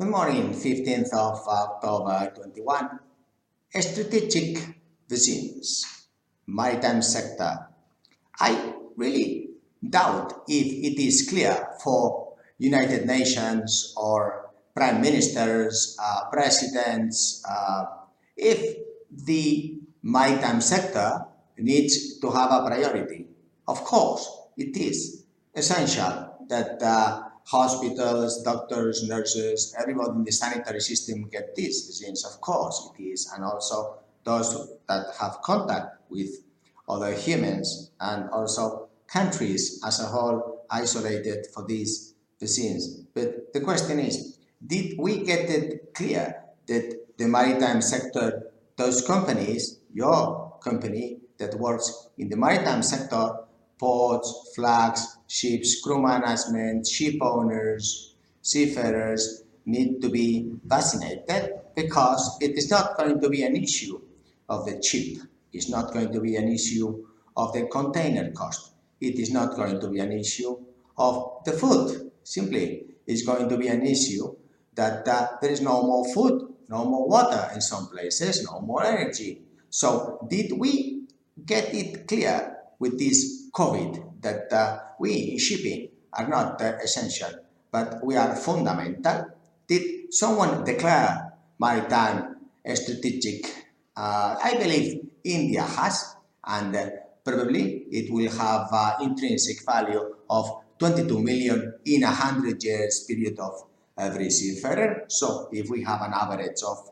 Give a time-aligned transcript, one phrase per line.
[0.00, 2.98] Good morning, 15th of October 21.
[3.76, 4.56] Strategic
[5.06, 6.08] visions,
[6.46, 7.68] maritime sector.
[8.40, 9.50] I really
[9.84, 17.84] doubt if it is clear for United Nations or prime ministers, uh, presidents, uh,
[18.34, 18.78] if
[19.12, 21.26] the maritime sector
[21.58, 23.26] needs to have a priority.
[23.68, 31.28] Of course, it is essential that uh, hospitals, doctors, nurses, everybody in the sanitary system
[31.28, 32.24] get these vaccines.
[32.24, 36.30] Of course, it is, and also those that have contact with
[36.88, 43.02] other humans and also countries as a whole isolated for these vaccines.
[43.14, 49.80] But the question is, did we get it clear that the maritime sector, those companies,
[49.92, 53.36] your company that works in the maritime sector,
[53.78, 62.70] ports, flags, ships, crew management, ship owners, seafarers need to be vaccinated because it is
[62.70, 63.98] not going to be an issue
[64.50, 65.24] of the ship.
[65.50, 68.72] It's not going to be an issue of the container cost.
[69.00, 70.54] It is not going to be an issue
[70.98, 72.10] of the food.
[72.22, 74.36] Simply, it's going to be an issue
[74.74, 78.84] that uh, there is no more food, no more water in some places, no more
[78.84, 79.40] energy.
[79.70, 81.04] So did we
[81.46, 87.30] get it clear with this COVID that uh, we in shipping are not uh, essential,
[87.70, 89.26] but we are fundamental?
[89.66, 92.36] Did someone declare maritime
[92.74, 93.46] strategic?
[93.96, 96.88] Uh, I believe India has, and uh,
[97.24, 103.38] probably it will have uh, intrinsic value of 22 million in a 100 years period
[103.38, 105.04] of every seafarer.
[105.08, 106.90] So if we have an average of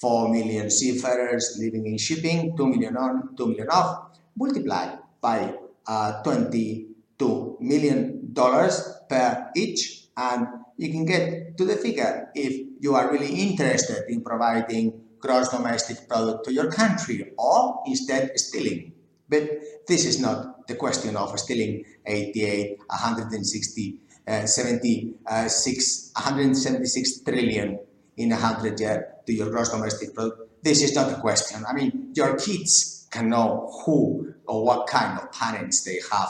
[0.00, 5.54] 4 million seafarers living in shipping, 2 million on, 2 million off, multiply by
[5.86, 12.94] uh, 22 million dollars per each and you can get to the figure if you
[12.94, 18.92] are really interested in providing gross domestic product to your country or instead stealing.
[19.28, 19.48] But
[19.88, 27.78] this is not the question of stealing 88, 160, uh, 76, 176 trillion
[28.16, 30.62] in a hundred year to your gross domestic product.
[30.62, 31.64] This is not the question.
[31.68, 36.28] I mean, your kids can know who or what kind of parents they have,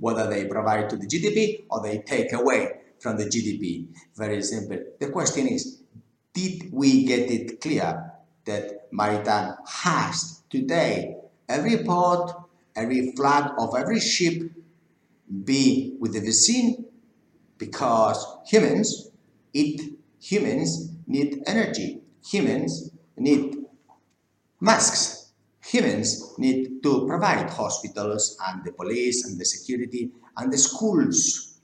[0.00, 3.86] whether they provide to the GDP or they take away from the GDP.
[4.16, 4.78] Very simple.
[4.98, 5.82] The question is,
[6.32, 8.12] did we get it clear
[8.46, 11.16] that Maritime has today
[11.48, 12.32] every port,
[12.74, 14.50] every flag of every ship
[15.44, 16.84] be with the vaccine
[17.58, 19.10] because humans
[19.52, 22.00] eat humans need energy.
[22.30, 23.56] Humans need
[24.60, 25.11] masks.
[25.72, 31.60] Humans need to provide hospitals and the police and the security and the schools.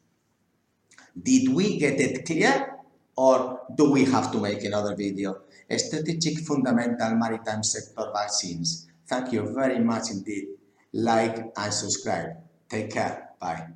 [1.23, 2.79] Did we get it clear
[3.17, 5.43] or do we have to make another video?
[5.77, 8.89] Strategic Fundamental Maritime Sector Vaccines.
[9.07, 10.57] Thank you very much indeed.
[10.95, 12.31] Like and subscribe.
[12.71, 13.29] Take care.
[13.39, 13.67] Bye.